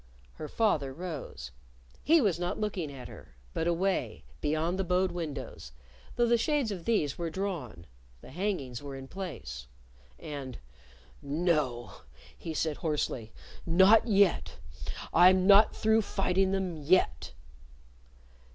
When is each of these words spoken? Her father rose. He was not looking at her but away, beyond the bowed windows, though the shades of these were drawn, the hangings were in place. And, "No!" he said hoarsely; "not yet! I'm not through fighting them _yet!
Her 0.33 0.47
father 0.47 0.91
rose. 0.95 1.51
He 2.03 2.21
was 2.21 2.39
not 2.39 2.59
looking 2.59 2.91
at 2.91 3.07
her 3.07 3.35
but 3.53 3.67
away, 3.67 4.23
beyond 4.41 4.79
the 4.79 4.83
bowed 4.83 5.11
windows, 5.11 5.73
though 6.15 6.25
the 6.25 6.39
shades 6.39 6.71
of 6.71 6.85
these 6.85 7.19
were 7.19 7.29
drawn, 7.29 7.85
the 8.19 8.31
hangings 8.31 8.81
were 8.81 8.95
in 8.95 9.07
place. 9.07 9.67
And, 10.17 10.57
"No!" 11.21 12.01
he 12.35 12.51
said 12.55 12.77
hoarsely; 12.77 13.31
"not 13.63 14.07
yet! 14.07 14.57
I'm 15.13 15.45
not 15.45 15.75
through 15.75 16.01
fighting 16.01 16.51
them 16.51 16.83
_yet! 16.83 17.33